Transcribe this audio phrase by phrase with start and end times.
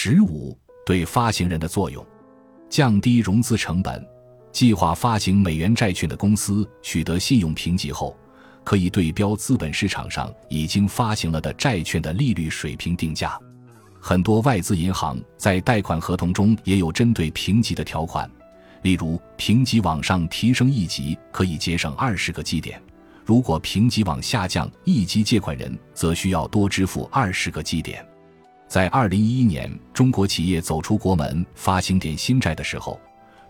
[0.00, 0.56] 十五
[0.86, 2.06] 对发行人的作用，
[2.70, 4.00] 降低融资成本。
[4.52, 8.16] 计划发行美元债券的公司取得信用评级后，
[8.62, 13.36] 可以对标资本市场上已经发行了的债券的利率水平定价。
[14.00, 18.30] 很多外资银行在贷款合同中也有针对评级的条款，
[18.82, 22.80] 例如评级往上提升一级可以节省二十个基点，
[23.24, 28.08] 如果评级往下降一级，借款人则需要多支付二十个基点。
[28.68, 33.00] 在二零一一年，中国企业走出国门发行点心债的时候，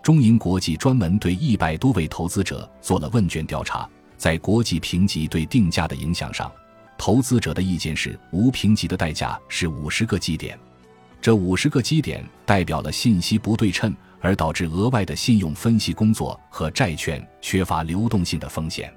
[0.01, 6.51] 中银国际专门对一百多位投资者做了问卷调查，在国际评级对定价的影响上，
[6.97, 10.57] 投资者的意见是无评级的代价是五十个基点，
[11.21, 18.95] 这五十个基点代表了信息不对称而导致额外的信用分析工作和债券缺乏流动性的风险。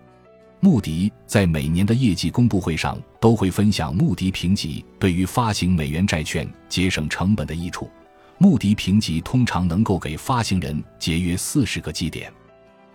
[0.64, 7.90] 穆迪在每年的业绩公布会上都会分享穆迪评级对于发行美元债券节省成本的益处。
[8.38, 12.32] 穆迪评级通常能够给发行人节约四十个基点。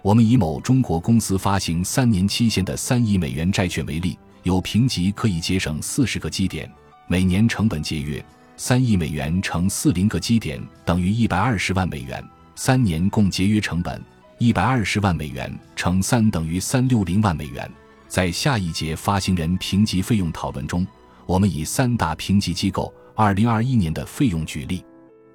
[0.01, 6.71] 我们以某中国公司发行三年期限的三亿美元债券为例，有评级可以节省四十个基点，
[7.09, 8.25] 每年成本节约
[8.57, 14.01] 三亿美元乘四零个基点等于一百二十万美元，三年共节约成本。
[14.39, 17.71] 一百二十万美元乘三等于三六零万美元。
[18.07, 20.87] 在下一节发行人评级费用讨论中，
[21.25, 24.85] 我们以三大评级机构二零二一年的费用举例。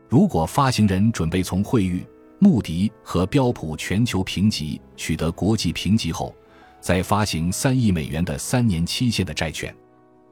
[0.07, 2.05] 如果发行人准备从惠誉、
[2.37, 6.35] 穆迪和标普全球评级取得国际评级后，
[6.79, 9.75] 再发行三亿美元的三年期限的债券，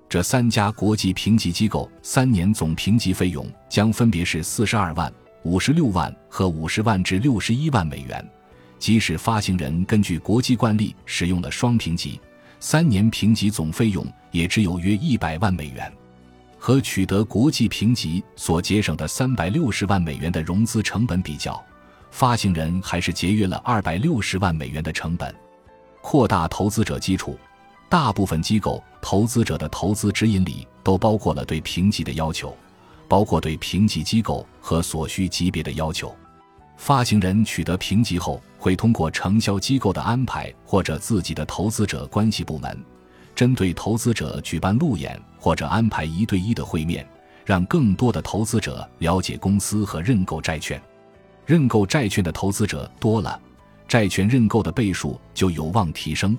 [0.08, 8.23] 这三家国际评级机构三年总评级费用将分别是四十二万、五十六万和五十万至六十一万美元。
[8.80, 12.19] 即使发行人根据国际惯例使用了双评级，
[12.59, 15.91] 三年评级总费用也只有约一百万美元，
[16.58, 21.61] 和取得国际评级所节省的三百六十万美元的融资成本比较，
[22.09, 25.35] 发行人还是节约了二百六十万美元的成本。
[26.02, 27.38] 扩大投资者基础，
[27.90, 32.56] 大部分机构投资者的投资指引里都包括了对评级的要求，
[33.09, 36.16] 包括对评级机构和所需级别的要求。
[36.79, 42.75] 发行人取得评级后，会通过承销机构的安排或者自己的投资者关系部门，
[43.35, 47.06] 针对投资者举办路演或者安排一对一的会面，
[47.45, 50.81] 让更多的投资者了解公司和认购债券。
[51.45, 53.40] 认购债券的投资者多了，
[53.85, 56.35] 债券认购的倍数就有望提升，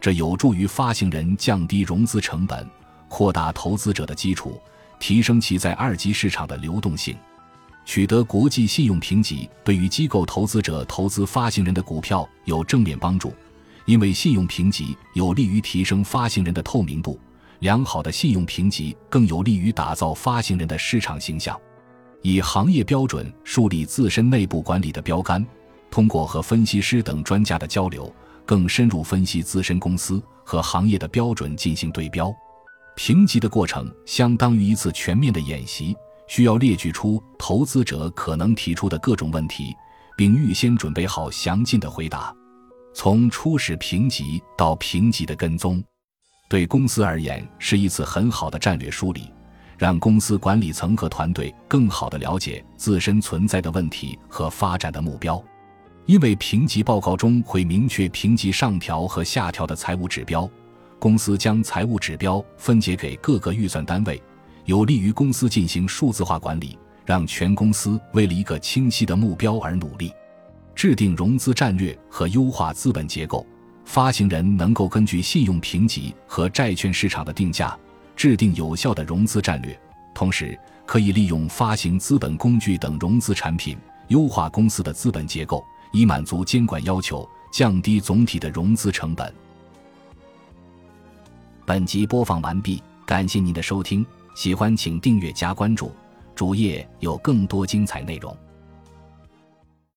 [0.00, 2.66] 这有助于发行人降低融资成本，
[3.08, 4.58] 扩大投资者的基础，
[4.98, 7.14] 提升其在二级市场的流动性。
[7.84, 13.34] 取得国际信用评级对于机构投资者投资发行人的股票有正面帮助，
[13.86, 17.18] 因为信用评级有利于提升发行人的透明度，
[17.58, 21.58] 良好的信用评级更有利于打造发行人的市场形象。
[22.22, 25.44] 以行业标准树立自身内部管理的标杆，
[25.90, 28.14] 通过和分析师等专家的交流，
[28.46, 32.32] 更深入分析自身公司和行业的标准进行对标。
[32.94, 35.96] 评级的过程相当于一次全面的演习。
[36.32, 39.76] 需要列举出投资者可能提出的各种问题，
[40.16, 42.34] 并预先准备好详尽的回答。
[42.94, 45.84] 从初始评级到评级的跟踪，
[46.48, 49.30] 对公司而言是一次很好的战略梳理，
[49.76, 55.38] 让公司管理层和团队更好地了解自身存在的问题和发展的目标。
[56.06, 60.48] 因为评级报告中会明确评级上调和下调的财务指标，
[60.98, 64.18] 公司将财务指标分解给各个预算单位。
[64.64, 70.12] 有利于公司进行数字化管理，让全公司为了一个清晰的目标而努力。
[70.74, 73.46] 制定融资战略和优化资本结构，
[73.84, 77.76] 发行人能够根据信用评级和债券市场的定价，
[78.16, 79.78] 制定有效的融资战略。
[80.14, 83.76] 同时，可以利用发行资本工具等融资产品，
[84.08, 89.32] 优化公司的资本结构，以满足监管要求，降低总体的融资成本。
[91.66, 94.04] 本集播放完毕，感谢您的收听。
[94.34, 95.92] 喜欢请订阅加关注，
[96.34, 98.36] 主页有更多精彩内容。